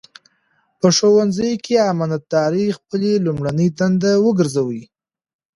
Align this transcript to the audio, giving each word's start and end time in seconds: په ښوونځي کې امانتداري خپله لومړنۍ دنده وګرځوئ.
په 0.79 0.87
ښوونځي 0.97 1.51
کې 1.63 1.75
امانتداري 1.91 2.65
خپله 2.77 3.11
لومړنۍ 3.25 3.69
دنده 3.79 4.11
وګرځوئ. 4.25 4.81